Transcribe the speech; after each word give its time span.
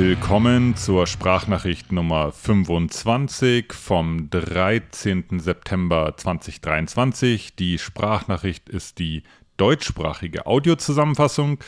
Willkommen 0.00 0.76
zur 0.76 1.08
Sprachnachricht 1.08 1.90
Nummer 1.90 2.30
25 2.30 3.72
vom 3.72 4.30
13. 4.30 5.40
September 5.40 6.16
2023. 6.16 7.56
Die 7.56 7.78
Sprachnachricht 7.78 8.68
ist 8.68 9.00
die 9.00 9.24
deutschsprachige 9.56 10.46
Audiozusammenfassung 10.46 11.58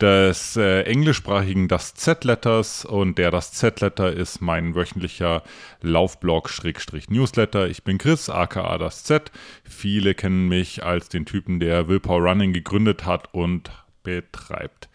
des 0.00 0.56
äh, 0.56 0.82
englischsprachigen 0.82 1.66
Das 1.66 1.94
Z-Letters 1.94 2.84
und 2.84 3.18
der 3.18 3.32
Das 3.32 3.50
Z-Letter 3.52 4.12
ist 4.12 4.40
mein 4.40 4.76
wöchentlicher 4.76 5.42
Laufblog-Newsletter. 5.80 7.66
Ich 7.66 7.82
bin 7.82 7.98
Chris, 7.98 8.30
aka 8.30 8.78
Das 8.78 9.02
Z. 9.02 9.32
Viele 9.64 10.14
kennen 10.14 10.46
mich 10.46 10.84
als 10.84 11.08
den 11.08 11.26
Typen, 11.26 11.58
der 11.58 11.88
Willpower 11.88 12.20
Running 12.20 12.52
gegründet 12.52 13.06
hat 13.06 13.34
und 13.34 13.72
betreibt. 14.04 14.88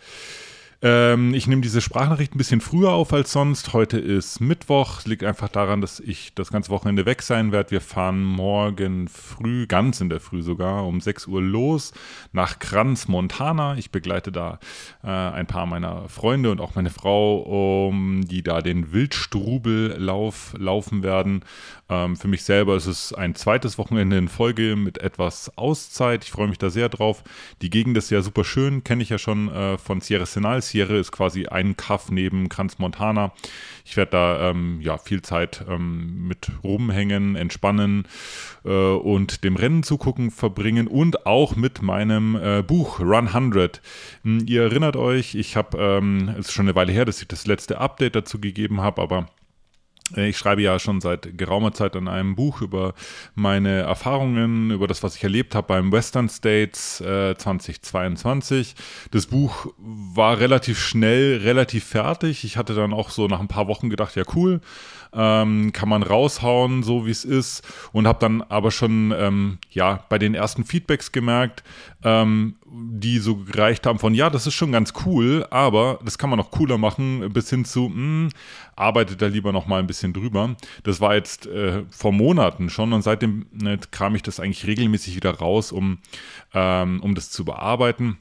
Ähm, 0.84 1.34
ich 1.34 1.48
nehme 1.48 1.64
diese 1.64 1.82
Sprachnachricht 1.82 2.36
ein 2.36 2.38
bisschen 2.38 2.62
früher 2.62 2.92
auf 2.92 3.12
als 3.12 3.32
sonst. 3.32 3.74
Heute 3.74 3.98
ist 3.98 4.40
Mittwoch. 4.40 5.06
Liegt 5.06 5.24
einfach 5.24 5.50
daran, 5.50 5.82
dass 5.82 6.00
ich 6.00 6.36
das 6.36 6.52
ganze 6.52 6.70
Wochenende 6.70 7.08
weg 7.08 7.24
sein 7.24 7.52
werde. 7.52 7.72
Wir 7.72 7.82
fahren 7.82 8.24
morgen 8.24 9.08
früh, 9.08 9.66
ganz 9.66 10.02
in 10.02 10.10
der 10.10 10.20
Früh 10.20 10.44
sogar, 10.44 10.86
um 10.86 11.02
6 11.02 11.26
Uhr 11.28 11.42
los 11.42 11.94
nach 12.32 12.60
Kranz, 12.60 13.08
Montana. 13.08 13.76
Ich 13.78 13.90
begleite 13.90 14.32
da 14.32 14.60
äh, 15.04 15.08
ein 15.08 15.48
paar 15.48 15.66
meiner 15.66 16.08
Freunde 16.10 16.52
und 16.52 16.62
auch 16.62 16.76
meine 16.76 16.92
Frau, 16.92 17.88
um 17.88 18.28
die 18.28 18.44
da 18.44 18.62
den 18.62 18.92
Wildstrubellauf 18.92 20.54
laufen 20.60 21.02
werden. 21.02 21.44
Ähm, 21.90 22.16
für 22.16 22.28
mich 22.28 22.44
selber 22.44 22.76
ist 22.76 22.86
es 22.86 23.14
ein 23.14 23.34
zweites 23.34 23.80
Wochenende 23.80 24.18
in 24.18 24.28
Folge 24.28 24.76
mit 24.76 25.00
etwas 25.00 25.58
Auszeit. 25.58 26.24
Ich 26.24 26.32
freue 26.32 26.50
mich 26.50 26.60
da 26.60 26.70
sehr 26.70 26.90
drauf. 26.90 27.24
Die 27.64 27.72
Gegend 27.72 27.98
ist 27.98 28.12
ja 28.12 28.22
super 28.22 28.44
schön, 28.44 28.84
kenne 28.84 29.02
ich 29.02 29.10
ja 29.10 29.18
schon 29.18 29.50
äh, 29.50 29.80
von 29.80 30.02
Sierra 30.02 30.28
Senal. 30.28 30.62
Sierra 30.70 30.96
ist 30.96 31.12
quasi 31.12 31.48
ein 31.48 31.78
Kaff 31.78 32.12
neben 32.12 32.50
Kranz 32.50 32.80
Montana. 32.80 33.32
Ich 33.86 33.98
werde 33.98 34.12
da 34.12 34.50
ähm, 34.50 34.80
ja, 34.82 34.98
viel 34.98 35.22
Zeit 35.22 35.64
ähm, 35.68 36.28
mit 36.28 36.52
rumhängen, 36.64 37.36
entspannen 37.36 38.06
äh, 38.66 38.70
und 38.70 39.44
dem 39.44 39.56
Rennen 39.56 39.84
zugucken 39.84 40.32
verbringen 40.32 40.88
und 40.88 41.26
auch 41.26 41.56
mit 41.56 41.82
meinem 41.82 42.36
äh, 42.36 42.64
Buch 42.64 43.00
Run 43.00 43.28
100. 43.28 43.82
Hm, 44.24 44.46
ihr 44.48 44.64
erinnert 44.64 44.96
euch, 44.96 45.36
ich 45.36 45.56
habe, 45.56 45.78
ähm, 45.78 46.30
es 46.38 46.48
ist 46.48 46.54
schon 46.54 46.66
eine 46.66 46.76
Weile 46.76 46.92
her, 46.92 47.06
dass 47.06 47.22
ich 47.22 47.28
das 47.28 47.48
letzte 47.48 47.80
Update 47.80 48.16
dazu 48.16 48.40
gegeben 48.40 48.82
habe, 48.82 49.02
aber 49.02 49.28
ich 50.16 50.38
schreibe 50.38 50.62
ja 50.62 50.80
schon 50.80 51.02
seit 51.02 51.38
geraumer 51.38 51.74
Zeit 51.74 51.96
an 51.96 52.08
einem 52.08 52.36
Buch 52.36 52.62
über 52.62 52.94
meine 53.36 53.80
Erfahrungen, 53.80 54.72
über 54.72 54.88
das, 54.88 55.04
was 55.04 55.16
ich 55.16 55.24
erlebt 55.24 55.54
habe 55.54 55.68
beim 55.68 55.92
Western 55.92 56.30
States 56.30 57.02
äh, 57.02 57.36
2022. 57.36 58.76
Das 59.12 59.26
Buch 59.26 59.68
war 59.78 60.40
relativ 60.40 60.80
schnell, 60.80 61.38
relativ 61.38 61.84
fertig. 61.84 62.46
Ich 62.46 62.56
hatte 62.56 62.74
dann 62.74 62.94
auch 62.94 63.10
so 63.10 63.28
nach 63.28 63.42
ein 63.42 63.50
paar 63.50 63.68
Wochen 63.68 63.90
gedacht, 63.90 64.16
ja 64.16 64.24
cool, 64.36 64.62
ähm, 65.14 65.74
kann 65.74 65.90
man 65.90 66.04
raushauen, 66.04 66.84
so 66.84 67.06
wie 67.06 67.12
es 67.12 67.26
ist. 67.26 67.68
Und 67.92 68.08
habe 68.08 68.20
dann 68.20 68.42
aber 68.44 68.72
schon 68.72 69.14
ähm, 69.18 69.58
ja 69.72 70.06
bei 70.10 70.18
den 70.18 70.36
ersten 70.36 70.64
Feedbacks 70.64 71.12
gemerkt, 71.12 71.64
ähm, 72.04 72.56
die 72.72 73.20
so 73.20 73.38
gereicht 73.38 73.86
haben 73.86 74.00
von, 74.00 74.14
ja, 74.14 74.30
das 74.30 74.48
ist 74.48 74.54
schon 74.54 74.72
ganz 74.72 74.94
cool, 75.06 75.46
aber 75.50 76.00
das 76.04 76.18
kann 76.18 76.30
man 76.30 76.38
noch 76.38 76.52
cooler 76.52 76.78
machen, 76.78 77.32
bis 77.32 77.50
hin 77.50 77.66
zu, 77.66 77.90
mh, 77.90 77.96
hm, 77.96 78.30
arbeitet 78.76 79.22
da 79.22 79.28
lieber 79.28 79.52
noch 79.52 79.68
mal 79.68 79.80
ein 79.80 79.88
bisschen 79.88 80.14
drüber. 80.14 80.56
Das 80.84 81.00
war 81.02 81.16
jetzt 81.16 81.48
äh, 81.48 81.84
vor 81.90 82.12
Monaten 82.12 82.70
schon 82.70 82.94
und 82.94 83.02
seitdem 83.02 83.46
ne, 83.52 83.80
kam 83.92 84.16
ich 84.16 84.24
das 84.24 84.40
eigentlich 84.40 84.68
regelmäßig 84.68 85.16
wieder 85.16 85.32
raus, 85.32 85.72
um, 85.72 86.00
ähm, 86.54 87.02
um 87.02 87.16
das 87.16 87.32
zu 87.32 87.46
bearbeiten. 87.46 88.18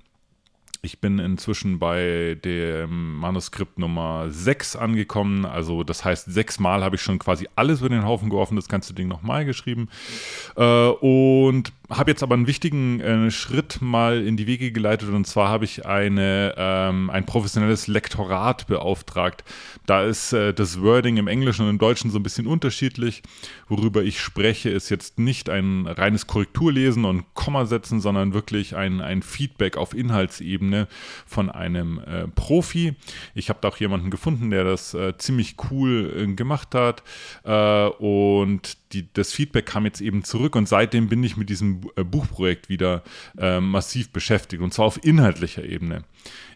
Ich 0.86 1.00
bin 1.00 1.18
inzwischen 1.18 1.80
bei 1.80 2.38
dem 2.44 3.16
Manuskript 3.16 3.76
Nummer 3.76 4.26
6 4.30 4.76
angekommen. 4.76 5.44
Also 5.44 5.82
das 5.82 6.04
heißt, 6.04 6.26
sechsmal 6.32 6.84
habe 6.84 6.94
ich 6.94 7.02
schon 7.02 7.18
quasi 7.18 7.48
alles 7.56 7.80
über 7.80 7.88
den 7.88 8.04
Haufen 8.04 8.30
geworfen, 8.30 8.54
das 8.54 8.68
ganze 8.68 8.94
Ding 8.94 9.08
nochmal 9.08 9.44
geschrieben. 9.44 9.88
Äh, 10.54 10.62
und 10.62 11.72
habe 11.88 12.10
jetzt 12.10 12.22
aber 12.22 12.34
einen 12.34 12.46
wichtigen 12.46 13.00
äh, 13.00 13.30
Schritt 13.30 13.80
mal 13.80 14.26
in 14.26 14.36
die 14.36 14.46
Wege 14.46 14.72
geleitet 14.72 15.10
und 15.10 15.26
zwar 15.26 15.48
habe 15.48 15.64
ich 15.64 15.86
eine, 15.86 16.54
ähm, 16.56 17.10
ein 17.10 17.26
professionelles 17.26 17.86
Lektorat 17.86 18.66
beauftragt. 18.66 19.44
Da 19.86 20.02
ist 20.02 20.32
äh, 20.32 20.52
das 20.52 20.80
Wording 20.80 21.16
im 21.16 21.28
Englischen 21.28 21.62
und 21.62 21.70
im 21.70 21.78
Deutschen 21.78 22.10
so 22.10 22.18
ein 22.18 22.22
bisschen 22.22 22.46
unterschiedlich. 22.46 23.22
Worüber 23.68 24.02
ich 24.02 24.20
spreche, 24.20 24.70
ist 24.70 24.88
jetzt 24.88 25.18
nicht 25.18 25.48
ein 25.48 25.86
reines 25.86 26.26
Korrekturlesen 26.26 27.04
und 27.04 27.24
Komma 27.34 27.66
setzen, 27.66 28.00
sondern 28.00 28.34
wirklich 28.34 28.74
ein, 28.74 29.00
ein 29.00 29.22
Feedback 29.22 29.76
auf 29.76 29.94
Inhaltsebene 29.94 30.88
von 31.26 31.50
einem 31.50 32.00
äh, 32.00 32.26
Profi. 32.28 32.96
Ich 33.34 33.48
habe 33.48 33.60
da 33.62 33.68
auch 33.68 33.76
jemanden 33.76 34.10
gefunden, 34.10 34.50
der 34.50 34.64
das 34.64 34.94
äh, 34.94 35.16
ziemlich 35.18 35.54
cool 35.70 36.12
äh, 36.16 36.26
gemacht 36.34 36.74
hat 36.74 37.04
äh, 37.44 37.86
und 37.86 38.76
die, 38.92 39.12
das 39.12 39.32
Feedback 39.32 39.66
kam 39.66 39.84
jetzt 39.84 40.00
eben 40.00 40.24
zurück 40.24 40.56
und 40.56 40.68
seitdem 40.68 41.08
bin 41.08 41.22
ich 41.22 41.36
mit 41.36 41.48
diesem 41.48 41.75
äh, 41.96 42.04
Buchprojekt 42.04 42.68
wieder 42.68 43.02
äh, 43.38 43.60
massiv 43.60 44.10
beschäftigt 44.10 44.62
und 44.62 44.72
zwar 44.74 44.86
auf 44.86 45.02
inhaltlicher 45.04 45.64
Ebene. 45.64 46.04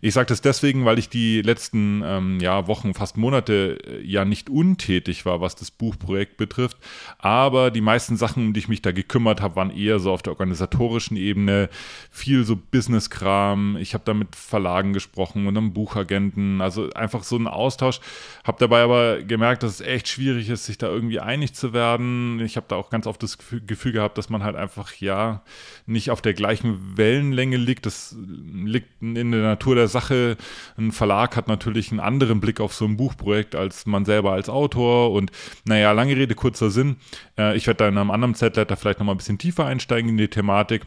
Ich 0.03 0.15
sage 0.15 0.27
das 0.27 0.41
deswegen, 0.41 0.85
weil 0.87 0.99
ich 0.99 1.11
die 1.11 1.43
letzten 1.43 2.03
ähm, 2.05 2.41
ja, 2.41 2.67
Wochen, 2.67 2.95
fast 2.95 3.19
Monate 3.19 3.79
äh, 3.87 4.03
ja 4.03 4.25
nicht 4.25 4.49
untätig 4.49 5.27
war, 5.27 5.41
was 5.41 5.57
das 5.57 5.71
Buchprojekt 5.71 6.39
betrifft. 6.39 6.79
Aber 7.19 7.71
die 7.71 7.83
meisten 7.83 8.17
Sachen, 8.17 8.47
um 8.47 8.53
die 8.55 8.61
ich 8.61 8.69
mich 8.69 8.81
da 8.81 8.93
gekümmert 8.93 9.43
habe, 9.43 9.57
waren 9.57 9.71
eher 9.71 9.99
so 9.99 10.13
auf 10.13 10.23
der 10.23 10.33
organisatorischen 10.33 11.17
Ebene. 11.17 11.69
Viel 12.11 12.45
so 12.45 12.57
Business-Kram. 12.57 13.77
Ich 13.79 13.93
habe 13.93 14.05
da 14.05 14.15
mit 14.15 14.35
Verlagen 14.35 14.93
gesprochen 14.95 15.47
und 15.47 15.57
einem 15.57 15.75
Buchagenten. 15.75 16.63
Also 16.63 16.91
einfach 16.95 17.23
so 17.23 17.37
ein 17.37 17.47
Austausch. 17.47 18.01
Habe 18.45 18.59
dabei 18.59 18.83
aber 18.83 19.23
gemerkt, 19.23 19.63
dass 19.63 19.81
es 19.81 19.81
echt 19.87 20.09
schwierig 20.09 20.49
ist, 20.49 20.65
sich 20.65 20.79
da 20.79 20.89
irgendwie 20.89 21.21
einig 21.21 21.53
zu 21.53 21.75
werden. 21.75 22.41
Ich 22.41 22.57
habe 22.57 22.67
da 22.69 22.77
auch 22.77 22.89
ganz 22.89 23.07
oft 23.07 23.23
das 23.23 23.39
Gefühl 23.67 23.93
gehabt, 23.93 24.17
dass 24.17 24.31
man 24.31 24.43
halt 24.43 24.57
einfach 24.57 24.95
ja 24.95 25.43
nicht 25.87 26.11
auf 26.11 26.23
der 26.23 26.33
gleichen 26.33 26.97
Wellenlänge 26.97 27.59
liegt. 27.59 27.85
Das 27.85 28.17
liegt 28.19 29.03
in 29.03 29.15
der 29.15 29.43
Natur 29.43 29.60
der 29.65 29.89
Sache. 29.89 30.37
Ein 30.77 30.93
Verlag 30.93 31.37
hat 31.37 31.49
natürlich 31.49 31.91
einen 31.91 32.01
anderen 32.01 32.41
Blick 32.41 32.61
auf 32.61 32.75
so 32.75 32.85
ein 32.85 32.97
Buchprojekt 32.97 33.55
als 33.55 33.87
man 33.87 34.05
selber 34.05 34.33
als 34.33 34.49
Autor. 34.49 35.13
Und 35.13 35.31
naja, 35.65 35.93
lange 35.93 36.17
Rede, 36.17 36.35
kurzer 36.35 36.71
Sinn. 36.71 36.97
Äh, 37.39 37.57
ich 37.57 37.67
werde 37.67 37.79
da 37.79 37.89
in 37.89 37.99
einem 37.99 38.11
anderen 38.11 38.35
Z-Letter 38.35 38.77
vielleicht 38.77 38.99
nochmal 38.99 39.15
ein 39.15 39.19
bisschen 39.19 39.39
tiefer 39.39 39.67
einsteigen 39.67 40.11
in 40.11 40.17
die 40.17 40.29
Thematik. 40.29 40.83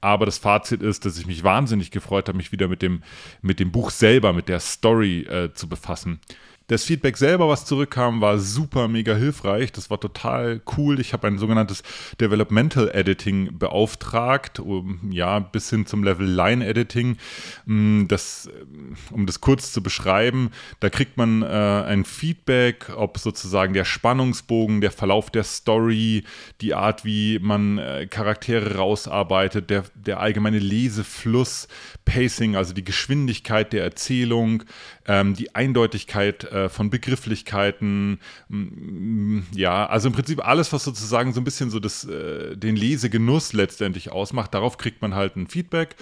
Aber 0.00 0.26
das 0.26 0.38
Fazit 0.38 0.82
ist, 0.82 1.04
dass 1.04 1.18
ich 1.18 1.26
mich 1.26 1.42
wahnsinnig 1.44 1.90
gefreut 1.90 2.28
habe, 2.28 2.38
mich 2.38 2.52
wieder 2.52 2.68
mit 2.68 2.82
dem, 2.82 3.02
mit 3.42 3.60
dem 3.60 3.72
Buch 3.72 3.90
selber, 3.90 4.32
mit 4.32 4.48
der 4.48 4.60
Story 4.60 5.22
äh, 5.22 5.52
zu 5.52 5.68
befassen. 5.68 6.20
Das 6.68 6.84
Feedback 6.84 7.16
selber, 7.16 7.48
was 7.48 7.64
zurückkam, 7.64 8.20
war 8.20 8.38
super 8.38 8.88
mega 8.88 9.14
hilfreich. 9.14 9.72
Das 9.72 9.88
war 9.88 9.98
total 9.98 10.60
cool. 10.76 11.00
Ich 11.00 11.14
habe 11.14 11.26
ein 11.26 11.38
sogenanntes 11.38 11.82
Developmental 12.20 12.90
Editing 12.92 13.58
beauftragt, 13.58 14.60
um, 14.60 15.00
ja, 15.10 15.38
bis 15.38 15.70
hin 15.70 15.86
zum 15.86 16.04
Level 16.04 16.26
Line 16.26 16.66
Editing. 16.66 17.16
Mm, 17.64 18.06
das, 18.06 18.48
äh, 18.48 19.14
um 19.14 19.24
das 19.24 19.40
kurz 19.40 19.72
zu 19.72 19.82
beschreiben, 19.82 20.50
da 20.80 20.90
kriegt 20.90 21.16
man 21.16 21.40
äh, 21.40 21.46
ein 21.46 22.04
Feedback, 22.04 22.90
ob 22.94 23.16
sozusagen 23.16 23.72
der 23.72 23.86
Spannungsbogen, 23.86 24.82
der 24.82 24.90
Verlauf 24.90 25.30
der 25.30 25.44
Story, 25.44 26.24
die 26.60 26.74
Art, 26.74 27.02
wie 27.02 27.38
man 27.38 27.78
äh, 27.78 28.06
Charaktere 28.06 28.76
rausarbeitet, 28.76 29.70
der, 29.70 29.84
der 29.94 30.20
allgemeine 30.20 30.58
Lesefluss, 30.58 31.66
Pacing, 32.04 32.56
also 32.56 32.74
die 32.74 32.84
Geschwindigkeit 32.84 33.72
der 33.72 33.84
Erzählung, 33.84 34.64
ähm, 35.06 35.34
die 35.34 35.54
Eindeutigkeit 35.54 36.44
äh, 36.64 36.68
von 36.68 36.90
Begrifflichkeiten, 36.90 38.20
mm, 38.48 39.40
ja, 39.52 39.86
also 39.86 40.08
im 40.08 40.14
Prinzip 40.14 40.46
alles, 40.46 40.72
was 40.72 40.84
sozusagen 40.84 41.32
so 41.32 41.40
ein 41.40 41.44
bisschen 41.44 41.70
so 41.70 41.80
das, 41.80 42.04
äh, 42.04 42.56
den 42.56 42.76
Lesegenuss 42.76 43.52
letztendlich 43.52 44.12
ausmacht, 44.12 44.54
darauf 44.54 44.78
kriegt 44.78 45.02
man 45.02 45.14
halt 45.14 45.36
ein 45.36 45.46
Feedback. 45.46 45.96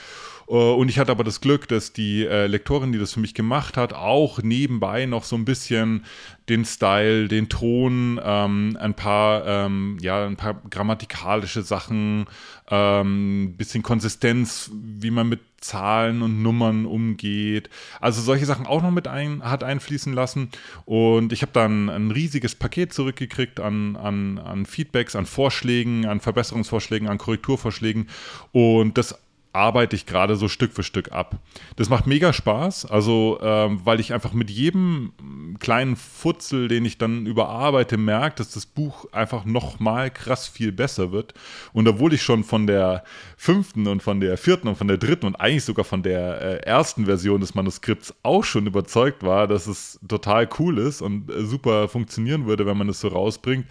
Äh, 0.48 0.52
und 0.52 0.88
ich 0.88 0.98
hatte 0.98 1.12
aber 1.12 1.24
das 1.24 1.40
Glück, 1.40 1.68
dass 1.68 1.92
die 1.92 2.24
äh, 2.24 2.46
Lektorin, 2.46 2.92
die 2.92 2.98
das 2.98 3.12
für 3.12 3.20
mich 3.20 3.34
gemacht 3.34 3.76
hat, 3.76 3.92
auch 3.92 4.42
nebenbei 4.42 5.06
noch 5.06 5.24
so 5.24 5.36
ein 5.36 5.44
bisschen 5.44 6.04
den 6.48 6.64
Style, 6.64 7.28
den 7.28 7.48
Ton, 7.48 8.20
ähm, 8.22 8.76
ein 8.80 8.94
paar, 8.94 9.46
ähm, 9.46 9.98
ja, 10.00 10.26
ein 10.26 10.36
paar 10.36 10.62
grammatikalische 10.70 11.62
Sachen, 11.62 12.26
ähm, 12.70 13.54
bisschen 13.56 13.82
Konsistenz, 13.82 14.70
wie 14.72 15.10
man 15.10 15.28
mit 15.28 15.40
Zahlen 15.66 16.22
und 16.22 16.42
Nummern 16.42 16.86
umgeht. 16.86 17.68
Also 18.00 18.22
solche 18.22 18.46
Sachen 18.46 18.66
auch 18.66 18.82
noch 18.82 18.90
mit 18.90 19.08
ein, 19.08 19.42
hat 19.42 19.64
einfließen 19.64 20.12
lassen. 20.12 20.50
Und 20.84 21.32
ich 21.32 21.42
habe 21.42 21.52
dann 21.52 21.88
ein 21.88 22.10
riesiges 22.10 22.54
Paket 22.54 22.92
zurückgekriegt 22.92 23.60
an, 23.60 23.96
an, 23.96 24.38
an 24.38 24.66
Feedbacks, 24.66 25.16
an 25.16 25.26
Vorschlägen, 25.26 26.06
an 26.06 26.20
Verbesserungsvorschlägen, 26.20 27.08
an 27.08 27.18
Korrekturvorschlägen. 27.18 28.08
Und 28.52 28.96
das 28.98 29.18
arbeite 29.56 29.96
ich 29.96 30.06
gerade 30.06 30.36
so 30.36 30.48
Stück 30.48 30.72
für 30.72 30.82
Stück 30.82 31.12
ab. 31.12 31.38
Das 31.76 31.88
macht 31.88 32.06
mega 32.06 32.32
Spaß, 32.32 32.86
also 32.86 33.38
ähm, 33.42 33.80
weil 33.84 34.00
ich 34.00 34.12
einfach 34.12 34.32
mit 34.34 34.50
jedem 34.50 35.12
kleinen 35.58 35.96
Futzel, 35.96 36.68
den 36.68 36.84
ich 36.84 36.98
dann 36.98 37.26
überarbeite, 37.26 37.96
merke, 37.96 38.36
dass 38.36 38.50
das 38.52 38.66
Buch 38.66 39.06
einfach 39.12 39.44
nochmal 39.44 40.10
krass 40.10 40.46
viel 40.46 40.72
besser 40.72 41.10
wird. 41.10 41.34
Und 41.72 41.88
obwohl 41.88 42.12
ich 42.12 42.22
schon 42.22 42.44
von 42.44 42.66
der 42.66 43.02
fünften 43.36 43.86
und 43.86 44.02
von 44.02 44.20
der 44.20 44.36
vierten 44.36 44.68
und 44.68 44.76
von 44.76 44.88
der 44.88 44.98
dritten 44.98 45.26
und 45.26 45.36
eigentlich 45.36 45.64
sogar 45.64 45.84
von 45.84 46.02
der 46.02 46.40
äh, 46.40 46.56
ersten 46.66 47.06
Version 47.06 47.40
des 47.40 47.54
Manuskripts 47.54 48.14
auch 48.22 48.44
schon 48.44 48.66
überzeugt 48.66 49.22
war, 49.22 49.46
dass 49.46 49.66
es 49.66 49.98
total 50.06 50.48
cool 50.58 50.78
ist 50.78 51.00
und 51.00 51.30
äh, 51.30 51.44
super 51.44 51.88
funktionieren 51.88 52.46
würde, 52.46 52.66
wenn 52.66 52.76
man 52.76 52.88
es 52.88 53.00
so 53.00 53.08
rausbringt, 53.08 53.66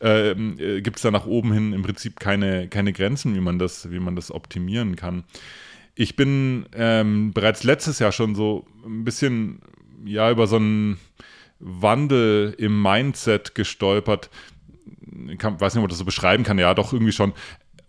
ähm, 0.00 0.58
äh, 0.58 0.80
gibt 0.80 0.96
es 0.96 1.02
da 1.02 1.10
nach 1.10 1.26
oben 1.26 1.52
hin 1.52 1.72
im 1.72 1.82
Prinzip 1.82 2.18
keine, 2.18 2.68
keine 2.68 2.92
Grenzen, 2.92 3.34
wie 3.34 3.40
man 3.40 3.58
das, 3.58 3.90
wie 3.90 4.00
man 4.00 4.16
das 4.16 4.32
optimieren 4.32 4.96
kann. 4.96 5.24
Ich 5.94 6.16
bin 6.16 6.66
ähm, 6.74 7.32
bereits 7.32 7.64
letztes 7.64 7.98
Jahr 7.98 8.12
schon 8.12 8.34
so 8.34 8.66
ein 8.84 9.04
bisschen 9.04 9.60
ja 10.04 10.30
über 10.30 10.46
so 10.46 10.56
einen 10.56 10.98
Wandel 11.58 12.54
im 12.58 12.80
Mindset 12.80 13.54
gestolpert. 13.54 14.30
Ich 15.28 15.42
weiß 15.42 15.74
nicht, 15.74 15.78
ob 15.78 15.82
man 15.82 15.88
das 15.88 15.98
so 15.98 16.04
beschreiben 16.04 16.44
kann. 16.44 16.58
Ja, 16.58 16.74
doch 16.74 16.92
irgendwie 16.92 17.12
schon. 17.12 17.32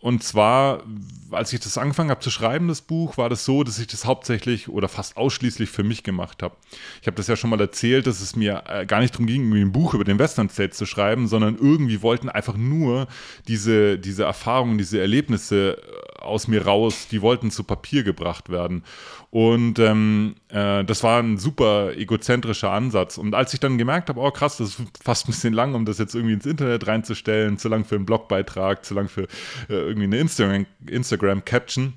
Und 0.01 0.23
zwar, 0.23 0.83
als 1.29 1.51
ich 1.51 1.59
das 1.59 1.77
angefangen 1.77 2.09
habe 2.09 2.21
zu 2.21 2.31
schreiben, 2.31 2.69
das 2.69 2.81
Buch, 2.81 3.17
war 3.17 3.29
das 3.29 3.43
so, 3.43 3.63
dass 3.65 3.79
ich 3.79 3.87
das 3.87 4.05
hauptsächlich 4.05 4.69
oder 4.69 4.87
fast 4.87 5.17
ausschließlich 5.17 5.69
für 5.69 5.83
mich 5.83 6.03
gemacht 6.03 6.41
habe. 6.41 6.55
Ich 7.01 7.07
habe 7.07 7.17
das 7.17 7.27
ja 7.27 7.35
schon 7.35 7.49
mal 7.49 7.59
erzählt, 7.59 8.07
dass 8.07 8.21
es 8.21 8.33
mir 8.37 8.63
äh, 8.67 8.85
gar 8.85 9.01
nicht 9.01 9.13
darum 9.13 9.27
ging, 9.27 9.51
ein 9.53 9.73
Buch 9.73 9.93
über 9.93 10.05
den 10.05 10.17
Western 10.17 10.49
State 10.49 10.71
zu 10.71 10.85
schreiben, 10.85 11.27
sondern 11.27 11.57
irgendwie 11.57 12.01
wollten 12.01 12.29
einfach 12.29 12.55
nur 12.55 13.07
diese, 13.49 13.99
diese 13.99 14.23
Erfahrungen, 14.23 14.77
diese 14.77 15.01
Erlebnisse 15.01 15.81
aus 16.29 16.47
mir 16.47 16.65
raus, 16.65 17.07
die 17.09 17.21
wollten 17.21 17.51
zu 17.51 17.63
Papier 17.63 18.03
gebracht 18.03 18.49
werden. 18.49 18.83
Und 19.31 19.77
ähm, 19.79 20.35
äh, 20.49 20.83
das 20.83 21.03
war 21.03 21.21
ein 21.21 21.37
super 21.37 21.95
egozentrischer 21.95 22.71
Ansatz. 22.71 23.17
Und 23.17 23.35
als 23.35 23.53
ich 23.53 23.59
dann 23.59 23.77
gemerkt 23.77 24.09
habe, 24.09 24.19
oh 24.19 24.31
krass, 24.31 24.57
das 24.57 24.69
ist 24.69 24.81
fast 25.03 25.25
ein 25.25 25.31
bisschen 25.31 25.53
lang, 25.53 25.75
um 25.75 25.85
das 25.85 25.97
jetzt 25.97 26.15
irgendwie 26.15 26.33
ins 26.33 26.45
Internet 26.45 26.87
reinzustellen, 26.87 27.57
zu 27.57 27.69
lang 27.69 27.85
für 27.85 27.95
einen 27.95 28.05
Blogbeitrag, 28.05 28.85
zu 28.85 28.93
lang 28.93 29.07
für 29.09 29.23
äh, 29.23 29.27
irgendwie 29.73 30.05
eine 30.05 30.17
Instagram-Caption, 30.17 30.85
Instagram 30.87 31.93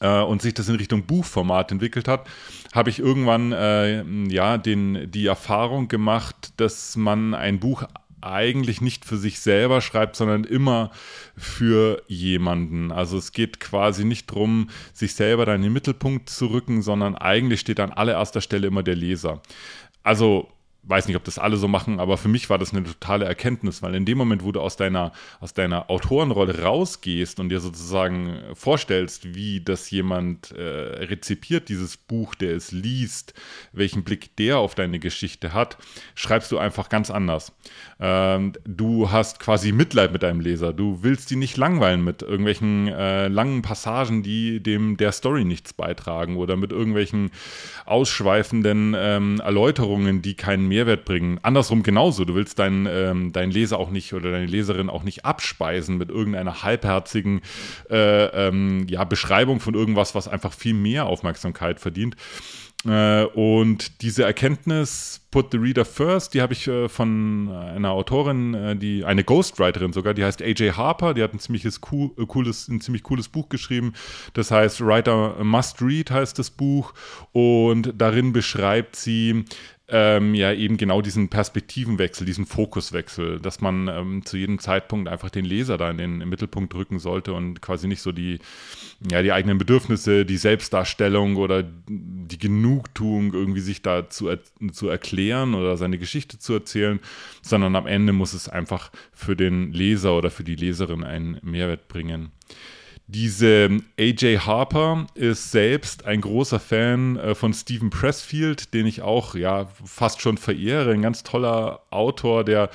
äh, 0.00 0.22
und 0.22 0.42
sich 0.42 0.54
das 0.54 0.68
in 0.68 0.76
Richtung 0.76 1.04
Buchformat 1.04 1.72
entwickelt 1.72 2.08
hat, 2.08 2.26
habe 2.72 2.90
ich 2.90 2.98
irgendwann 2.98 3.52
äh, 3.52 4.02
ja 4.28 4.58
den, 4.58 5.10
die 5.10 5.26
Erfahrung 5.26 5.88
gemacht, 5.88 6.52
dass 6.56 6.96
man 6.96 7.34
ein 7.34 7.58
Buch 7.58 7.84
eigentlich 8.26 8.80
nicht 8.80 9.04
für 9.04 9.16
sich 9.16 9.40
selber 9.40 9.80
schreibt, 9.80 10.16
sondern 10.16 10.44
immer 10.44 10.90
für 11.36 12.02
jemanden. 12.08 12.92
Also 12.92 13.18
es 13.18 13.32
geht 13.32 13.60
quasi 13.60 14.04
nicht 14.04 14.30
darum, 14.30 14.70
sich 14.92 15.14
selber 15.14 15.46
dann 15.46 15.56
in 15.56 15.62
den 15.62 15.72
Mittelpunkt 15.72 16.28
zu 16.28 16.46
rücken, 16.46 16.82
sondern 16.82 17.14
eigentlich 17.14 17.60
steht 17.60 17.80
an 17.80 17.92
allererster 17.92 18.40
Stelle 18.40 18.66
immer 18.66 18.82
der 18.82 18.96
Leser. 18.96 19.40
Also 20.02 20.48
weiß 20.88 21.08
nicht, 21.08 21.16
ob 21.16 21.24
das 21.24 21.38
alle 21.38 21.56
so 21.56 21.68
machen, 21.68 21.98
aber 21.98 22.16
für 22.16 22.28
mich 22.28 22.48
war 22.48 22.58
das 22.58 22.72
eine 22.72 22.84
totale 22.84 23.24
Erkenntnis, 23.24 23.82
weil 23.82 23.94
in 23.94 24.04
dem 24.04 24.18
Moment, 24.18 24.44
wo 24.44 24.52
du 24.52 24.60
aus 24.60 24.76
deiner, 24.76 25.12
aus 25.40 25.52
deiner 25.52 25.90
Autorenrolle 25.90 26.62
rausgehst 26.62 27.40
und 27.40 27.48
dir 27.48 27.60
sozusagen 27.60 28.38
vorstellst, 28.54 29.34
wie 29.34 29.60
das 29.60 29.90
jemand 29.90 30.52
äh, 30.52 30.62
rezipiert, 30.62 31.68
dieses 31.68 31.96
Buch, 31.96 32.34
der 32.34 32.54
es 32.54 32.70
liest, 32.70 33.34
welchen 33.72 34.04
Blick 34.04 34.36
der 34.36 34.58
auf 34.58 34.74
deine 34.74 34.98
Geschichte 34.98 35.52
hat, 35.52 35.76
schreibst 36.14 36.52
du 36.52 36.58
einfach 36.58 36.88
ganz 36.88 37.10
anders. 37.10 37.52
Ähm, 37.98 38.52
du 38.64 39.10
hast 39.10 39.40
quasi 39.40 39.72
Mitleid 39.72 40.12
mit 40.12 40.22
deinem 40.22 40.40
Leser. 40.40 40.72
Du 40.72 41.02
willst 41.02 41.30
ihn 41.32 41.38
nicht 41.38 41.56
langweilen 41.56 42.04
mit 42.04 42.22
irgendwelchen 42.22 42.88
äh, 42.88 43.28
langen 43.28 43.62
Passagen, 43.62 44.22
die 44.22 44.62
dem 44.62 44.96
der 44.96 45.12
Story 45.12 45.44
nichts 45.44 45.72
beitragen 45.72 46.36
oder 46.36 46.56
mit 46.56 46.72
irgendwelchen 46.72 47.30
ausschweifenden 47.86 48.94
ähm, 48.96 49.40
Erläuterungen, 49.40 50.22
die 50.22 50.34
keinen 50.34 50.68
Mehrwert 50.76 51.06
bringen. 51.06 51.38
Andersrum 51.42 51.82
genauso. 51.82 52.26
Du 52.26 52.34
willst 52.34 52.58
deinen, 52.58 52.86
ähm, 52.86 53.32
deinen 53.32 53.50
Leser 53.50 53.78
auch 53.78 53.88
nicht 53.88 54.12
oder 54.12 54.30
deine 54.30 54.44
Leserin 54.44 54.90
auch 54.90 55.04
nicht 55.04 55.24
abspeisen 55.24 55.96
mit 55.96 56.10
irgendeiner 56.10 56.62
halbherzigen 56.62 57.40
äh, 57.88 58.48
ähm, 58.48 58.86
ja, 58.90 59.04
Beschreibung 59.04 59.60
von 59.60 59.72
irgendwas, 59.72 60.14
was 60.14 60.28
einfach 60.28 60.52
viel 60.52 60.74
mehr 60.74 61.06
Aufmerksamkeit 61.06 61.80
verdient. 61.80 62.16
Äh, 62.86 63.24
und 63.24 64.02
diese 64.02 64.24
Erkenntnis, 64.24 65.22
Put 65.30 65.50
the 65.50 65.58
Reader 65.58 65.84
First, 65.84 66.34
die 66.34 66.42
habe 66.42 66.52
ich 66.52 66.68
äh, 66.68 66.88
von 66.88 67.50
einer 67.50 67.90
Autorin, 67.90 68.54
äh, 68.54 68.76
die 68.76 69.04
eine 69.04 69.24
Ghostwriterin 69.24 69.92
sogar, 69.92 70.14
die 70.14 70.24
heißt 70.24 70.40
AJ 70.40 70.72
Harper, 70.72 71.14
die 71.14 71.22
hat 71.22 71.34
ein 71.34 71.38
ziemliches 71.38 71.80
cooles, 71.80 72.68
ein 72.68 72.80
ziemlich 72.80 73.02
cooles 73.02 73.28
Buch 73.28 73.48
geschrieben. 73.48 73.92
Das 74.34 74.50
heißt 74.50 74.80
Writer 74.80 75.42
Must 75.42 75.82
Read 75.82 76.10
heißt 76.10 76.38
das 76.38 76.50
Buch 76.50 76.94
und 77.32 77.92
darin 77.96 78.32
beschreibt 78.32 78.96
sie 78.96 79.44
ähm, 79.88 80.34
ja 80.34 80.52
eben 80.52 80.76
genau 80.76 81.00
diesen 81.00 81.28
Perspektivenwechsel, 81.28 82.26
diesen 82.26 82.44
Fokuswechsel, 82.44 83.38
dass 83.38 83.60
man 83.60 83.86
ähm, 83.86 84.24
zu 84.24 84.36
jedem 84.36 84.58
Zeitpunkt 84.58 85.08
einfach 85.08 85.30
den 85.30 85.44
Leser 85.44 85.78
da 85.78 85.88
in 85.90 85.98
den 85.98 86.20
im 86.20 86.28
Mittelpunkt 86.28 86.72
drücken 86.72 86.98
sollte 86.98 87.32
und 87.32 87.62
quasi 87.62 87.86
nicht 87.86 88.02
so 88.02 88.10
die, 88.10 88.40
ja, 89.10 89.22
die 89.22 89.32
eigenen 89.32 89.58
Bedürfnisse, 89.58 90.24
die 90.24 90.38
Selbstdarstellung 90.38 91.36
oder 91.36 91.64
die 91.88 92.38
Genugtuung 92.38 93.32
irgendwie 93.32 93.60
sich 93.60 93.80
da 93.82 94.10
zu, 94.10 94.28
er 94.28 94.40
zu 94.72 94.88
erklären 94.88 95.54
oder 95.54 95.76
seine 95.76 95.98
Geschichte 95.98 96.38
zu 96.40 96.54
erzählen, 96.54 96.98
sondern 97.42 97.76
am 97.76 97.86
Ende 97.86 98.12
muss 98.12 98.34
es 98.34 98.48
einfach 98.48 98.90
für 99.12 99.36
den 99.36 99.72
Leser 99.72 100.16
oder 100.16 100.30
für 100.30 100.44
die 100.44 100.56
Leserin 100.56 101.04
einen 101.04 101.38
Mehrwert 101.42 101.86
bringen. 101.86 102.32
Diese 103.08 103.68
AJ 104.00 104.38
Harper 104.38 105.06
ist 105.14 105.52
selbst 105.52 106.06
ein 106.06 106.20
großer 106.20 106.58
Fan 106.58 107.16
äh, 107.16 107.36
von 107.36 107.54
Stephen 107.54 107.88
Pressfield, 107.88 108.74
den 108.74 108.84
ich 108.84 109.00
auch 109.00 109.36
ja 109.36 109.68
fast 109.84 110.20
schon 110.20 110.38
verehre. 110.38 110.90
Ein 110.90 111.02
ganz 111.02 111.22
toller 111.22 111.82
Autor, 111.90 112.42
der 112.42 112.68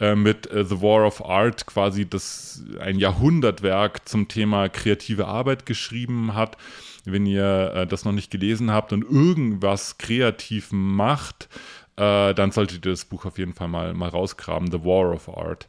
äh, 0.00 0.14
mit 0.14 0.50
äh, 0.50 0.64
The 0.64 0.80
War 0.80 1.06
of 1.06 1.22
Art 1.22 1.66
quasi 1.66 2.08
das 2.08 2.64
ein 2.80 2.98
Jahrhundertwerk 2.98 4.08
zum 4.08 4.26
Thema 4.26 4.70
kreative 4.70 5.26
Arbeit 5.26 5.66
geschrieben 5.66 6.34
hat. 6.34 6.56
Wenn 7.04 7.26
ihr 7.26 7.84
das 7.84 8.06
noch 8.06 8.12
nicht 8.12 8.30
gelesen 8.30 8.70
habt 8.70 8.94
und 8.94 9.04
irgendwas 9.04 9.98
kreativ 9.98 10.68
macht, 10.72 11.50
äh, 11.96 12.34
dann 12.34 12.50
solltet 12.50 12.84
ihr 12.84 12.92
das 12.92 13.04
Buch 13.04 13.24
auf 13.24 13.38
jeden 13.38 13.54
Fall 13.54 13.68
mal, 13.68 13.94
mal 13.94 14.08
rausgraben, 14.08 14.70
The 14.70 14.84
War 14.84 15.12
of 15.12 15.28
Art. 15.28 15.68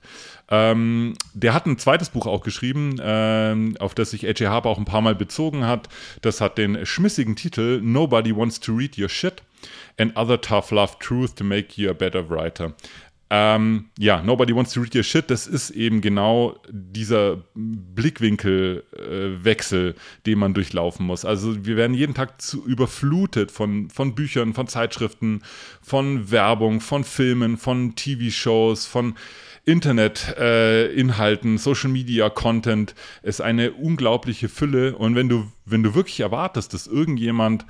Ähm, 0.50 1.14
der 1.34 1.54
hat 1.54 1.66
ein 1.66 1.78
zweites 1.78 2.10
Buch 2.10 2.26
auch 2.26 2.42
geschrieben, 2.42 2.98
ähm, 3.02 3.76
auf 3.80 3.94
das 3.94 4.12
sich 4.12 4.26
A.J. 4.26 4.50
Harper 4.50 4.70
auch 4.70 4.78
ein 4.78 4.86
paar 4.86 5.02
Mal 5.02 5.16
bezogen 5.16 5.66
hat. 5.66 5.90
Das 6.22 6.42
hat 6.42 6.58
den 6.58 6.86
schmissigen 6.86 7.36
Titel 7.36 7.80
Nobody 7.84 8.36
Wants 8.36 8.60
to 8.60 8.74
Read 8.74 8.98
Your 8.98 9.10
Shit 9.10 9.44
and 9.98 10.16
Other 10.18 10.42
Tough 10.42 10.72
Love 10.72 10.94
Truth 11.00 11.36
to 11.36 11.44
Make 11.44 11.80
You 11.82 11.92
a 11.92 11.94
Better 11.94 12.30
Writer. 12.30 12.74
Ähm, 13.32 13.86
ja, 13.98 14.22
Nobody 14.22 14.56
Wants 14.56 14.74
to 14.74 14.82
Read 14.82 14.96
Your 14.96 15.02
Shit, 15.02 15.32
das 15.32 15.48
ist 15.48 15.72
eben 15.72 16.02
genau 16.02 16.60
dieser 16.70 17.42
Blickwinkelwechsel, 17.56 19.90
äh, 19.90 19.94
den 20.28 20.38
man 20.38 20.54
durchlaufen 20.54 21.08
muss. 21.08 21.26
Also 21.26 21.66
wir 21.66 21.76
werden 21.76 21.96
jeden 21.96 22.14
Tag 22.14 22.40
zu, 22.40 22.64
überflutet 22.66 23.52
von, 23.52 23.90
von 23.90 24.14
Büchern, 24.14 24.54
von 24.54 24.68
Zeitschriften, 24.68 25.42
von 25.82 26.30
Werbung, 26.30 26.82
von 26.82 27.04
Filmen, 27.04 27.58
von 27.58 27.96
TV-Shows, 27.96 28.86
von 28.86 29.16
Internet-Inhalten, 29.66 31.56
äh, 31.56 31.58
Social 31.58 31.90
Media 31.90 32.30
Content 32.30 32.94
ist 33.24 33.42
eine 33.42 33.72
unglaubliche 33.74 34.50
Fülle. 34.50 34.96
Und 34.96 35.16
wenn 35.16 35.28
du, 35.28 35.52
wenn 35.66 35.82
du 35.82 35.96
wirklich 35.96 36.20
erwartest, 36.20 36.76
dass 36.76 36.86
irgendjemand 36.86 37.66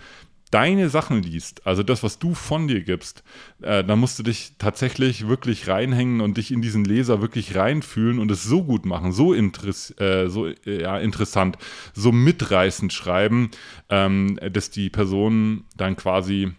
deine 0.52 0.90
Sachen 0.90 1.22
liest, 1.22 1.66
also 1.66 1.84
das, 1.84 2.04
was 2.04 2.20
du 2.20 2.34
von 2.34 2.68
dir 2.68 2.82
gibst, 2.82 3.24
äh, 3.62 3.84
dann 3.84 4.00
musst 4.00 4.20
du 4.20 4.24
dich 4.24 4.54
tatsächlich 4.58 5.28
wirklich 5.28 5.68
reinhängen 5.68 6.22
und 6.22 6.38
dich 6.38 6.52
in 6.52 6.62
diesen 6.62 6.86
Leser 6.86 7.22
wirklich 7.22 7.56
reinfühlen 7.56 8.20
und 8.20 8.32
es 8.32 8.44
so 8.44 8.64
gut 8.64 8.86
machen, 8.86 9.12
so, 9.12 9.34
interess 9.34 9.94
äh, 10.00 10.28
so 10.30 10.48
äh, 10.48 10.56
ja, 10.66 10.98
interessant, 11.00 11.58
so 11.94 12.12
mitreißend 12.12 12.94
schreiben, 12.94 13.52
ähm, 13.90 14.40
dass 14.52 14.70
die 14.70 14.90
Person 14.90 15.66
dann 15.76 15.96
quasi 15.96 16.52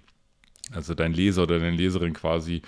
also 0.72 0.94
dein 0.94 1.12
Leser 1.12 1.44
oder 1.44 1.58
deine 1.58 1.76
Leserin 1.76 2.12
quasi 2.12 2.62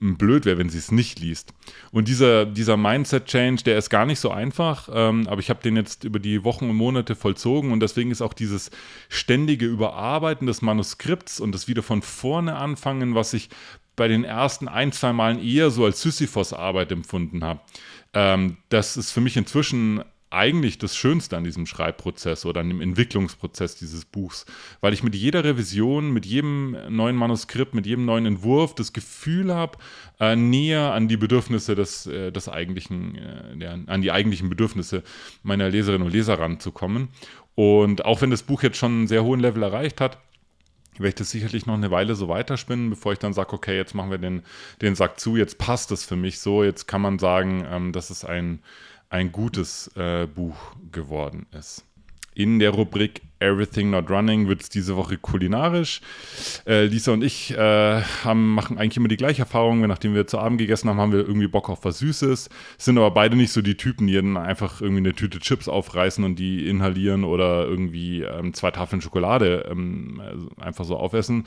blöd 0.00 0.46
wäre, 0.46 0.58
wenn 0.58 0.70
sie 0.70 0.78
es 0.78 0.90
nicht 0.90 1.20
liest. 1.20 1.52
Und 1.90 2.08
dieser, 2.08 2.46
dieser 2.46 2.76
Mindset-Change, 2.76 3.62
der 3.64 3.76
ist 3.76 3.90
gar 3.90 4.06
nicht 4.06 4.20
so 4.20 4.30
einfach, 4.30 4.88
ähm, 4.92 5.26
aber 5.28 5.40
ich 5.40 5.50
habe 5.50 5.62
den 5.62 5.76
jetzt 5.76 6.04
über 6.04 6.18
die 6.18 6.44
Wochen 6.44 6.70
und 6.70 6.76
Monate 6.76 7.14
vollzogen 7.14 7.72
und 7.72 7.80
deswegen 7.80 8.10
ist 8.10 8.22
auch 8.22 8.32
dieses 8.32 8.70
ständige 9.08 9.66
Überarbeiten 9.66 10.46
des 10.46 10.62
Manuskripts 10.62 11.40
und 11.40 11.52
das 11.52 11.68
wieder 11.68 11.82
von 11.82 12.00
vorne 12.00 12.56
anfangen, 12.56 13.14
was 13.14 13.34
ich 13.34 13.50
bei 13.96 14.08
den 14.08 14.24
ersten 14.24 14.68
ein, 14.68 14.90
zwei 14.92 15.12
Malen 15.12 15.42
eher 15.42 15.70
so 15.70 15.84
als 15.84 16.00
Sisyphos-Arbeit 16.00 16.90
empfunden 16.92 17.44
habe. 17.44 17.60
Ähm, 18.14 18.56
das 18.70 18.96
ist 18.96 19.10
für 19.10 19.20
mich 19.20 19.36
inzwischen 19.36 20.02
eigentlich 20.32 20.78
das 20.78 20.96
Schönste 20.96 21.36
an 21.36 21.44
diesem 21.44 21.66
Schreibprozess 21.66 22.44
oder 22.46 22.60
an 22.60 22.68
dem 22.68 22.80
Entwicklungsprozess 22.80 23.76
dieses 23.76 24.04
Buchs, 24.04 24.46
weil 24.80 24.92
ich 24.92 25.02
mit 25.02 25.14
jeder 25.14 25.44
Revision, 25.44 26.10
mit 26.12 26.26
jedem 26.26 26.76
neuen 26.88 27.16
Manuskript, 27.16 27.74
mit 27.74 27.86
jedem 27.86 28.04
neuen 28.04 28.26
Entwurf 28.26 28.74
das 28.74 28.92
Gefühl 28.92 29.54
habe, 29.54 29.78
äh, 30.20 30.36
näher 30.36 30.92
an 30.92 31.08
die 31.08 31.16
Bedürfnisse 31.16 31.74
des, 31.74 32.06
äh, 32.06 32.32
des 32.32 32.48
eigentlichen, 32.48 33.16
äh, 33.16 33.56
der, 33.56 33.78
an 33.86 34.02
die 34.02 34.12
eigentlichen 34.12 34.48
Bedürfnisse 34.48 35.02
meiner 35.42 35.68
Leserinnen 35.68 36.06
und 36.06 36.12
Leser 36.12 36.38
ranzukommen. 36.38 37.08
Und 37.54 38.04
auch 38.04 38.22
wenn 38.22 38.30
das 38.30 38.42
Buch 38.42 38.62
jetzt 38.62 38.78
schon 38.78 38.92
einen 38.92 39.08
sehr 39.08 39.24
hohen 39.24 39.40
Level 39.40 39.62
erreicht 39.62 40.00
hat, 40.00 40.18
werde 40.94 41.08
ich 41.08 41.14
das 41.14 41.30
sicherlich 41.30 41.66
noch 41.66 41.74
eine 41.74 41.90
Weile 41.90 42.14
so 42.14 42.28
weiterspinnen, 42.28 42.90
bevor 42.90 43.12
ich 43.12 43.18
dann 43.18 43.32
sage, 43.32 43.52
okay, 43.52 43.76
jetzt 43.76 43.94
machen 43.94 44.10
wir 44.10 44.18
den, 44.18 44.42
den 44.82 44.94
Sack 44.94 45.18
zu, 45.18 45.36
jetzt 45.36 45.58
passt 45.58 45.90
das 45.90 46.04
für 46.04 46.16
mich 46.16 46.38
so, 46.38 46.64
jetzt 46.64 46.86
kann 46.86 47.00
man 47.00 47.18
sagen, 47.18 47.66
ähm, 47.70 47.92
dass 47.92 48.10
es 48.10 48.24
ein, 48.24 48.60
ein 49.12 49.30
gutes 49.30 49.88
äh, 49.94 50.26
Buch 50.26 50.56
geworden 50.90 51.46
ist. 51.52 51.84
In 52.34 52.58
der 52.58 52.70
Rubrik 52.70 53.20
Everything 53.42 53.90
Not 53.90 54.10
Running 54.10 54.48
wird 54.48 54.62
es 54.62 54.68
diese 54.68 54.96
Woche 54.96 55.18
kulinarisch. 55.18 56.00
Äh, 56.66 56.86
Lisa 56.86 57.12
und 57.12 57.22
ich 57.22 57.50
äh, 57.52 58.02
haben, 58.24 58.54
machen 58.54 58.78
eigentlich 58.78 58.96
immer 58.96 59.08
die 59.08 59.16
gleiche 59.16 59.42
Erfahrung. 59.42 59.80
Nachdem 59.86 60.14
wir 60.14 60.26
zu 60.26 60.38
Abend 60.38 60.58
gegessen 60.58 60.88
haben, 60.88 61.00
haben 61.00 61.12
wir 61.12 61.20
irgendwie 61.20 61.48
Bock 61.48 61.68
auf 61.68 61.84
was 61.84 61.98
Süßes. 61.98 62.48
Sind 62.78 62.98
aber 62.98 63.10
beide 63.10 63.36
nicht 63.36 63.52
so 63.52 63.62
die 63.62 63.76
Typen, 63.76 64.06
die 64.06 64.14
dann 64.14 64.36
einfach 64.36 64.80
irgendwie 64.80 65.00
eine 65.00 65.14
Tüte 65.14 65.38
Chips 65.40 65.68
aufreißen 65.68 66.24
und 66.24 66.36
die 66.36 66.68
inhalieren 66.68 67.24
oder 67.24 67.66
irgendwie 67.66 68.22
ähm, 68.22 68.54
zwei 68.54 68.70
Tafeln 68.70 69.02
Schokolade 69.02 69.66
ähm, 69.70 70.22
einfach 70.60 70.84
so 70.84 70.96
aufessen, 70.96 71.44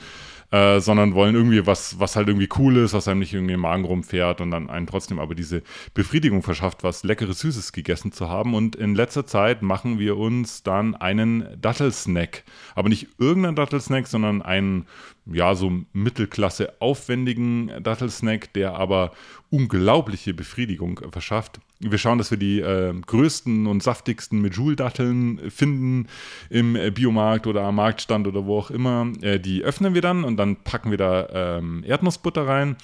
äh, 0.50 0.80
sondern 0.80 1.14
wollen 1.14 1.34
irgendwie 1.34 1.66
was, 1.66 1.98
was 1.98 2.16
halt 2.16 2.28
irgendwie 2.28 2.48
cool 2.58 2.76
ist, 2.76 2.92
was 2.92 3.08
einem 3.08 3.20
nicht 3.20 3.34
irgendwie 3.34 3.54
im 3.54 3.60
Magen 3.60 3.84
rumfährt 3.84 4.40
und 4.40 4.50
dann 4.50 4.70
einen 4.70 4.86
trotzdem 4.86 5.18
aber 5.18 5.34
diese 5.34 5.62
Befriedigung 5.94 6.42
verschafft, 6.42 6.84
was 6.84 7.04
leckeres 7.04 7.40
Süßes 7.40 7.72
gegessen 7.72 8.12
zu 8.12 8.28
haben. 8.28 8.54
Und 8.54 8.76
in 8.76 8.94
letzter 8.94 9.26
Zeit 9.26 9.62
machen 9.62 9.98
wir 9.98 10.16
uns 10.16 10.62
dann 10.62 10.94
einen 10.94 11.46
Dattelsnack. 11.86 12.42
Aber 12.74 12.88
nicht 12.88 13.08
irgendeinen 13.18 13.56
Dattelsnack, 13.56 14.06
sondern 14.06 14.42
einen, 14.42 14.86
ja, 15.26 15.54
so 15.54 15.72
Mittelklasse 15.92 16.74
aufwendigen 16.80 17.70
Dattelsnack, 17.82 18.52
der 18.54 18.74
aber 18.74 19.12
unglaubliche 19.50 20.34
Befriedigung 20.34 21.00
verschafft. 21.12 21.60
Wir 21.78 21.98
schauen, 21.98 22.18
dass 22.18 22.30
wir 22.30 22.38
die 22.38 22.60
äh, 22.60 22.92
größten 23.06 23.66
und 23.66 23.82
saftigsten 23.82 24.40
Medjool-Datteln 24.40 25.50
finden 25.50 26.08
im 26.50 26.74
äh, 26.74 26.90
Biomarkt 26.90 27.46
oder 27.46 27.62
am 27.62 27.76
Marktstand 27.76 28.26
oder 28.26 28.46
wo 28.46 28.58
auch 28.58 28.70
immer. 28.70 29.12
Äh, 29.20 29.38
die 29.38 29.62
öffnen 29.62 29.94
wir 29.94 30.02
dann 30.02 30.24
und 30.24 30.36
dann 30.38 30.56
packen 30.56 30.90
wir 30.90 30.98
da 30.98 31.58
ähm, 31.58 31.84
Erdnussbutter 31.86 32.48
rein. 32.48 32.76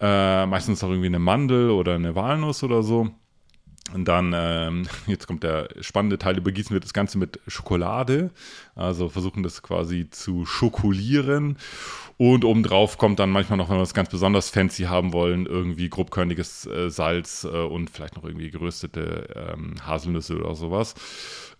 Äh, 0.00 0.46
meistens 0.46 0.82
auch 0.84 0.90
irgendwie 0.90 1.08
eine 1.08 1.18
Mandel 1.18 1.70
oder 1.70 1.96
eine 1.96 2.14
Walnuss 2.14 2.62
oder 2.62 2.82
so. 2.82 3.10
Und 3.94 4.06
dann, 4.06 4.32
ähm, 4.34 4.86
jetzt 5.06 5.26
kommt 5.26 5.42
der 5.42 5.68
spannende 5.80 6.18
Teil, 6.18 6.38
übergießen 6.38 6.74
wir 6.74 6.80
das 6.80 6.92
Ganze 6.92 7.18
mit 7.18 7.40
Schokolade. 7.46 8.30
Also 8.74 9.08
versuchen 9.08 9.42
das 9.42 9.62
quasi 9.62 10.08
zu 10.10 10.46
schokolieren. 10.46 11.56
Und 12.16 12.44
obendrauf 12.44 12.98
kommt 12.98 13.18
dann 13.20 13.30
manchmal 13.30 13.56
noch, 13.56 13.70
wenn 13.70 13.76
wir 13.76 13.82
es 13.82 13.94
ganz 13.94 14.10
besonders 14.10 14.50
fancy 14.50 14.84
haben 14.84 15.12
wollen, 15.12 15.46
irgendwie 15.46 15.88
grobkörniges 15.88 16.66
äh, 16.66 16.90
Salz 16.90 17.44
äh, 17.44 17.48
und 17.48 17.90
vielleicht 17.90 18.16
noch 18.16 18.24
irgendwie 18.24 18.50
geröstete 18.50 19.54
ähm, 19.54 19.74
Haselnüsse 19.86 20.36
oder 20.36 20.54
sowas. 20.54 20.94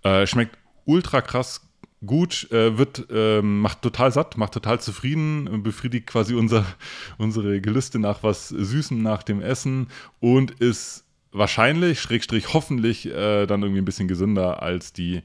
Äh, 0.02 0.26
schmeckt 0.26 0.58
ultra 0.84 1.20
krass 1.20 1.68
gut, 2.04 2.50
äh, 2.52 2.78
wird, 2.78 3.06
äh, 3.10 3.42
macht 3.42 3.82
total 3.82 4.12
satt, 4.12 4.36
macht 4.36 4.54
total 4.54 4.80
zufrieden, 4.80 5.62
befriedigt 5.62 6.06
quasi 6.06 6.34
unser, 6.34 6.64
unsere 7.18 7.60
Gelüste 7.60 7.98
nach 7.98 8.22
was 8.22 8.48
Süßem 8.48 9.02
nach 9.02 9.22
dem 9.22 9.40
Essen 9.40 9.88
und 10.20 10.52
ist 10.52 11.04
wahrscheinlich, 11.32 12.00
Schrägstrich 12.00 12.54
hoffentlich, 12.54 13.06
äh, 13.06 13.46
dann 13.46 13.62
irgendwie 13.62 13.80
ein 13.82 13.84
bisschen 13.84 14.08
gesünder 14.08 14.62
als 14.62 14.92
die 14.92 15.22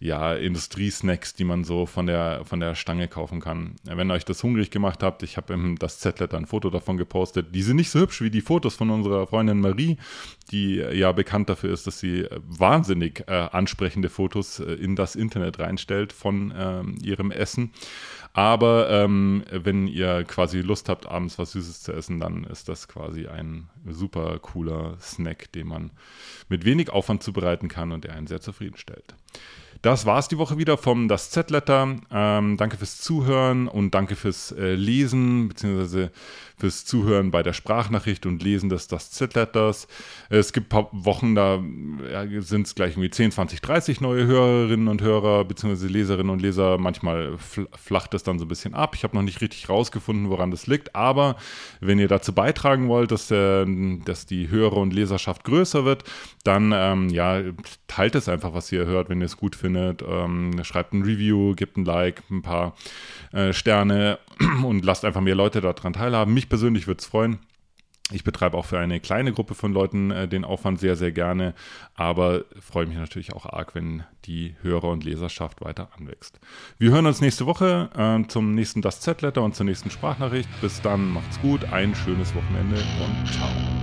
ja, 0.00 0.34
Industriesnacks, 0.34 1.34
die 1.34 1.44
man 1.44 1.64
so 1.64 1.86
von 1.86 2.06
der, 2.06 2.44
von 2.44 2.60
der 2.60 2.74
Stange 2.74 3.08
kaufen 3.08 3.40
kann. 3.40 3.76
Wenn 3.84 4.10
euch 4.10 4.24
das 4.24 4.42
hungrig 4.42 4.70
gemacht 4.70 5.02
habt, 5.02 5.22
ich 5.22 5.36
habe 5.36 5.54
im 5.54 5.78
das 5.78 5.98
Z-Letter 5.98 6.36
ein 6.36 6.46
Foto 6.46 6.70
davon 6.70 6.96
gepostet. 6.96 7.54
Die 7.54 7.62
sind 7.62 7.76
nicht 7.76 7.90
so 7.90 8.00
hübsch 8.00 8.20
wie 8.20 8.30
die 8.30 8.40
Fotos 8.40 8.74
von 8.74 8.90
unserer 8.90 9.26
Freundin 9.26 9.60
Marie, 9.60 9.96
die 10.50 10.76
ja 10.76 11.12
bekannt 11.12 11.48
dafür 11.48 11.72
ist, 11.72 11.86
dass 11.86 12.00
sie 12.00 12.26
wahnsinnig 12.46 13.24
äh, 13.26 13.32
ansprechende 13.32 14.08
Fotos 14.08 14.60
äh, 14.60 14.72
in 14.74 14.96
das 14.96 15.16
Internet 15.16 15.58
reinstellt 15.58 16.12
von 16.12 16.52
ähm, 16.56 16.96
ihrem 17.02 17.30
Essen. 17.30 17.72
Aber 18.36 18.90
ähm, 18.90 19.44
wenn 19.50 19.86
ihr 19.86 20.22
quasi 20.24 20.60
Lust 20.60 20.90
habt, 20.90 21.06
abends 21.06 21.38
was 21.38 21.52
Süßes 21.52 21.80
zu 21.80 21.94
essen, 21.94 22.20
dann 22.20 22.44
ist 22.44 22.68
das 22.68 22.86
quasi 22.86 23.28
ein 23.28 23.70
super 23.88 24.38
cooler 24.40 24.98
Snack, 25.00 25.50
den 25.52 25.68
man 25.68 25.90
mit 26.50 26.66
wenig 26.66 26.90
Aufwand 26.90 27.22
zubereiten 27.22 27.68
kann 27.68 27.92
und 27.92 28.04
der 28.04 28.12
einen 28.12 28.26
sehr 28.26 28.42
zufriedenstellt. 28.42 29.14
Das 29.82 30.06
war 30.06 30.18
es 30.18 30.28
die 30.28 30.38
Woche 30.38 30.58
wieder 30.58 30.78
vom 30.78 31.08
Das 31.08 31.30
Z-Letter. 31.30 31.96
Ähm, 32.10 32.56
danke 32.56 32.76
fürs 32.76 32.98
Zuhören 33.00 33.68
und 33.68 33.94
danke 33.94 34.16
fürs 34.16 34.52
äh, 34.52 34.74
Lesen 34.74 35.48
bzw. 35.48 36.08
fürs 36.56 36.84
Zuhören 36.84 37.30
bei 37.30 37.42
der 37.42 37.52
Sprachnachricht 37.52 38.26
und 38.26 38.42
Lesen 38.42 38.68
des 38.68 38.88
Das 38.88 39.10
Z-Letters. 39.10 39.86
Es 40.30 40.52
gibt 40.52 40.70
paar 40.70 40.88
Wochen, 40.92 41.34
da 41.34 41.62
ja, 42.10 42.40
sind 42.40 42.66
es 42.66 42.74
gleich 42.74 42.92
irgendwie 42.92 43.10
10, 43.10 43.32
20, 43.32 43.60
30 43.60 44.00
neue 44.00 44.26
Hörerinnen 44.26 44.88
und 44.88 45.02
Hörer 45.02 45.44
bzw. 45.44 45.86
Leserinnen 45.88 46.30
und 46.30 46.40
Leser. 46.40 46.78
Manchmal 46.78 47.36
flacht 47.38 48.14
es 48.14 48.22
dann 48.22 48.38
so 48.38 48.44
ein 48.46 48.48
bisschen 48.48 48.74
ab. 48.74 48.94
Ich 48.94 49.04
habe 49.04 49.14
noch 49.14 49.22
nicht 49.22 49.40
richtig 49.40 49.68
rausgefunden, 49.68 50.30
woran 50.30 50.50
das 50.50 50.66
liegt. 50.66 50.94
Aber 50.94 51.36
wenn 51.80 51.98
ihr 51.98 52.08
dazu 52.08 52.32
beitragen 52.32 52.88
wollt, 52.88 53.10
dass, 53.10 53.30
äh, 53.30 53.66
dass 54.04 54.26
die 54.26 54.48
Hörer- 54.48 54.78
und 54.78 54.94
Leserschaft 54.94 55.44
größer 55.44 55.84
wird, 55.84 56.04
dann 56.44 56.72
ähm, 56.74 57.08
ja, 57.10 57.42
teilt 57.88 58.14
es 58.14 58.28
einfach, 58.28 58.54
was 58.54 58.72
ihr 58.72 58.86
hört, 58.86 59.08
wenn 59.08 59.20
ihr 59.20 59.26
es 59.26 59.36
gut 59.36 59.54
findet 59.54 59.65
findet. 59.66 60.02
Ähm, 60.02 60.62
schreibt 60.62 60.92
ein 60.92 61.02
Review, 61.02 61.54
gebt 61.54 61.76
ein 61.76 61.84
Like, 61.84 62.22
ein 62.30 62.42
paar 62.42 62.74
äh, 63.32 63.52
Sterne 63.52 64.18
und 64.64 64.84
lasst 64.84 65.04
einfach 65.04 65.20
mehr 65.20 65.34
Leute 65.34 65.60
daran 65.60 65.92
teilhaben. 65.92 66.32
Mich 66.32 66.48
persönlich 66.48 66.86
würde 66.86 67.00
es 67.00 67.06
freuen. 67.06 67.38
Ich 68.12 68.22
betreibe 68.22 68.56
auch 68.56 68.66
für 68.66 68.78
eine 68.78 69.00
kleine 69.00 69.32
Gruppe 69.32 69.56
von 69.56 69.72
Leuten 69.72 70.12
äh, 70.12 70.28
den 70.28 70.44
Aufwand 70.44 70.78
sehr, 70.78 70.94
sehr 70.94 71.10
gerne, 71.10 71.54
aber 71.96 72.44
freue 72.60 72.86
mich 72.86 72.96
natürlich 72.96 73.32
auch 73.32 73.46
arg, 73.46 73.74
wenn 73.74 74.04
die 74.26 74.54
Hörer- 74.62 74.90
und 74.90 75.02
Leserschaft 75.02 75.60
weiter 75.60 75.88
anwächst. 75.98 76.38
Wir 76.78 76.92
hören 76.92 77.06
uns 77.06 77.20
nächste 77.20 77.46
Woche 77.46 77.90
äh, 77.96 78.28
zum 78.28 78.54
nächsten 78.54 78.80
Das 78.80 79.00
Z-Letter 79.00 79.42
und 79.42 79.56
zur 79.56 79.66
nächsten 79.66 79.90
Sprachnachricht. 79.90 80.48
Bis 80.60 80.80
dann, 80.80 81.12
macht's 81.12 81.40
gut, 81.40 81.64
ein 81.72 81.96
schönes 81.96 82.32
Wochenende 82.36 82.76
und 82.76 83.32
ciao. 83.32 83.75